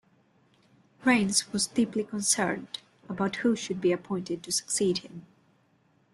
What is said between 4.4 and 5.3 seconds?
to succeed him.